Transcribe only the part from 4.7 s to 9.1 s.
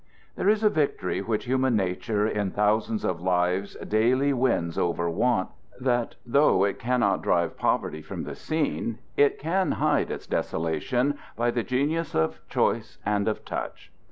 over want, that though it cannot drive poverty from the scene,